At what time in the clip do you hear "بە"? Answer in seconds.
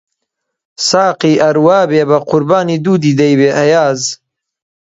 2.09-2.17